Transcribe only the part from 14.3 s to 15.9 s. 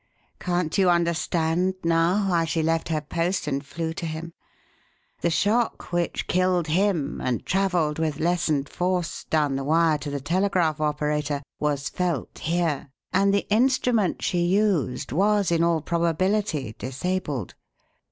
used was, in all